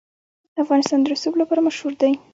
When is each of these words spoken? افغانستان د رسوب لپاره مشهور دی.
افغانستان 0.63 0.99
د 1.01 1.05
رسوب 1.13 1.33
لپاره 1.41 1.65
مشهور 1.67 1.93
دی. 2.01 2.11